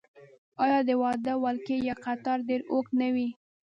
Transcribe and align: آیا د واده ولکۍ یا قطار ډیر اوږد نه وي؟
آیا 0.63 0.79
د 0.87 0.89
واده 1.01 1.33
ولکۍ 1.43 1.79
یا 1.87 1.95
قطار 2.05 2.39
ډیر 2.49 2.61
اوږد 2.71 2.93
نه 3.01 3.07
وي؟ 3.15 3.27